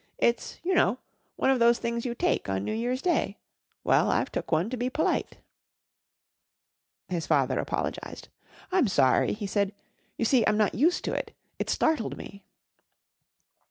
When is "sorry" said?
8.87-9.33